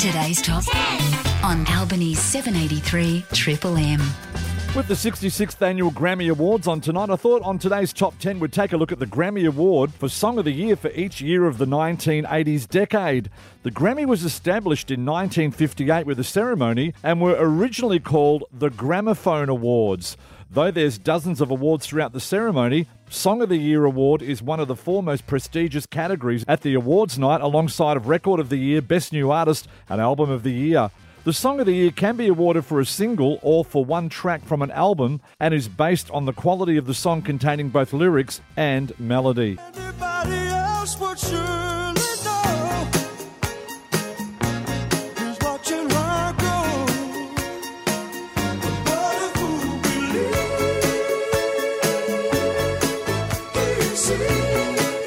[0.00, 4.00] Today's Top 10 on Albany's 783 Triple M.
[4.76, 8.52] With the 66th Annual Grammy Awards on tonight, I thought on today's top 10 we'd
[8.52, 11.46] take a look at the Grammy Award for Song of the Year for each year
[11.46, 13.30] of the 1980s decade.
[13.64, 19.48] The Grammy was established in 1958 with a ceremony and were originally called the Gramophone
[19.48, 20.16] Awards.
[20.48, 24.60] Though there's dozens of awards throughout the ceremony, Song of the Year award is one
[24.60, 28.56] of the four most prestigious categories at the awards night alongside of Record of the
[28.56, 30.90] Year, Best New Artist and Album of the Year.
[31.22, 34.42] The Song of the Year can be awarded for a single or for one track
[34.42, 38.40] from an album and is based on the quality of the song containing both lyrics
[38.56, 39.58] and melody.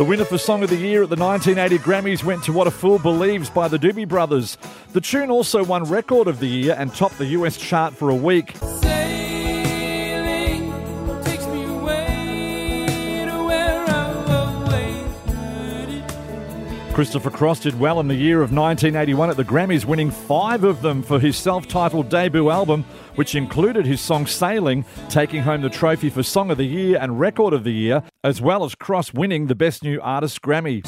[0.00, 2.70] The winner for Song of the Year at the 1980 Grammys went to What a
[2.70, 4.56] Fool Believes by the Doobie Brothers.
[4.94, 8.14] The tune also won Record of the Year and topped the US chart for a
[8.14, 8.54] week.
[17.00, 20.82] Christopher Cross did well in the year of 1981 at the Grammys, winning five of
[20.82, 22.84] them for his self titled debut album,
[23.14, 27.18] which included his song Sailing, taking home the trophy for Song of the Year and
[27.18, 30.82] Record of the Year, as well as Cross winning the Best New Artist Grammy.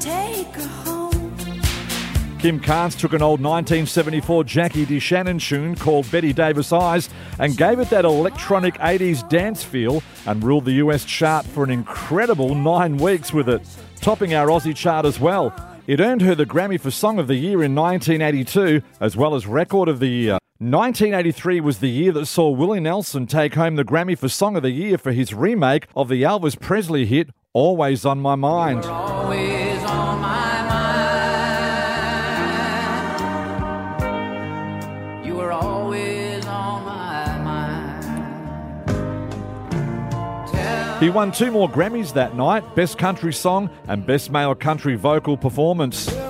[0.00, 0.97] Take her home.
[2.38, 7.80] Kim Carnes took an old 1974 Jackie DeShannon tune called Bette Davis Eyes and gave
[7.80, 12.96] it that electronic 80s dance feel and ruled the US chart for an incredible nine
[12.96, 13.62] weeks with it,
[14.00, 15.52] topping our Aussie chart as well.
[15.88, 19.48] It earned her the Grammy for Song of the Year in 1982 as well as
[19.48, 20.38] Record of the Year.
[20.60, 24.62] 1983 was the year that saw Willie Nelson take home the Grammy for Song of
[24.62, 28.84] the Year for his remake of the Elvis Presley hit Always on My Mind.
[41.00, 45.36] He won two more Grammys that night Best Country Song and Best Male Country Vocal
[45.36, 46.27] Performance.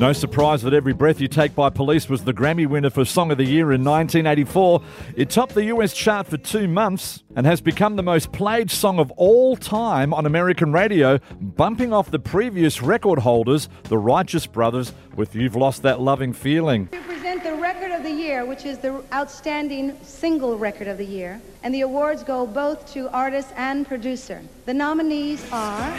[0.00, 3.30] No surprise that Every Breath You Take by Police was the Grammy winner for Song
[3.30, 4.80] of the Year in 1984.
[5.14, 8.98] It topped the US chart for two months and has become the most played song
[8.98, 14.94] of all time on American radio, bumping off the previous record holders, the Righteous Brothers,
[15.16, 16.88] with You've Lost That Loving Feeling.
[16.92, 21.04] We present the Record of the Year, which is the outstanding single record of the
[21.04, 24.40] year, and the awards go both to artist and producer.
[24.64, 25.94] The nominees are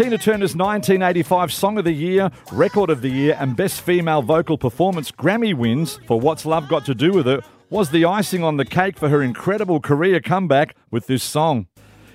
[0.00, 4.56] Tina Turner's 1985 Song of the Year, Record of the Year, and Best Female Vocal
[4.56, 8.56] Performance Grammy wins for What's Love Got to Do with It was the icing on
[8.56, 11.66] the cake for her incredible career comeback with this song.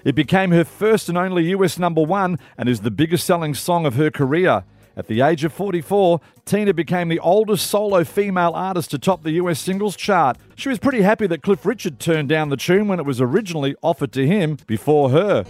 [0.04, 3.86] It became her first and only US number one and is the biggest selling song
[3.86, 4.64] of her career.
[4.98, 9.34] At the age of 44, Tina became the oldest solo female artist to top the
[9.34, 10.40] US singles chart.
[10.56, 13.76] She was pretty happy that Cliff Richard turned down the tune when it was originally
[13.84, 15.46] offered to him before her.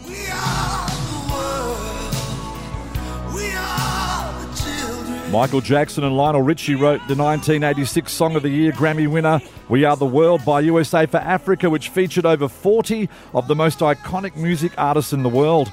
[5.35, 9.83] Michael Jackson and Lionel Richie wrote the 1986 Song of the Year Grammy winner, We
[9.83, 14.37] Are the World by USA for Africa, which featured over 40 of the most iconic
[14.37, 15.69] music artists in the world.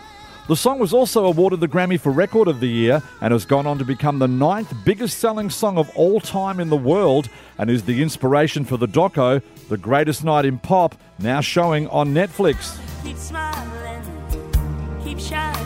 [0.48, 3.68] The song was also awarded the Grammy for Record of the Year and has gone
[3.68, 7.70] on to become the ninth biggest selling song of all time in the world and
[7.70, 12.80] is the inspiration for the doco, The Greatest Night in Pop, now showing on Netflix.
[13.04, 14.02] Keep smiling,
[15.04, 15.62] keep shining,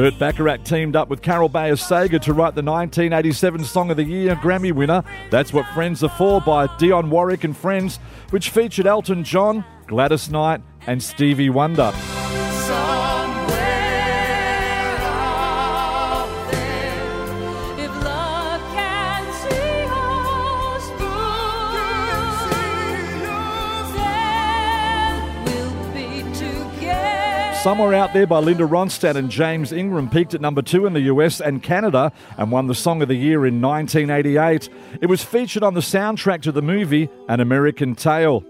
[0.00, 4.02] Burt Bacharach teamed up with Carol Bayer Sager to write the 1987 Song of the
[4.02, 7.98] Year Grammy winner, That's What Friends Are For by Dionne Warwick and Friends,
[8.30, 11.92] which featured Elton John, Gladys Knight, and Stevie Wonder.
[27.62, 31.02] Somewhere Out There by Linda Ronstadt and James Ingram peaked at number two in the
[31.02, 34.70] US and Canada and won the Song of the Year in 1988.
[35.02, 38.44] It was featured on the soundtrack to the movie An American Tail.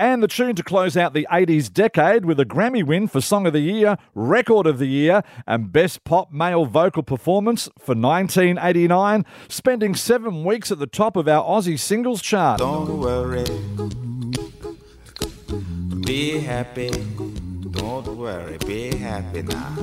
[0.00, 3.46] And the tune to close out the 80s decade with a Grammy win for Song
[3.46, 9.24] of the Year, Record of the Year, and Best Pop Male Vocal Performance for 1989,
[9.48, 12.58] spending seven weeks at the top of our Aussie singles chart.
[12.58, 13.44] Don't worry.
[16.04, 16.90] Be happy.
[17.76, 18.58] Don't worry.
[18.58, 19.74] Be happy now.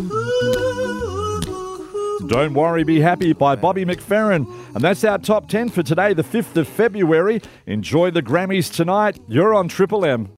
[2.27, 4.47] Don't Worry, Be Happy by Bobby McFerrin.
[4.73, 7.41] And that's our top 10 for today, the 5th of February.
[7.67, 9.19] Enjoy the Grammys tonight.
[9.27, 10.29] You're on Triple M.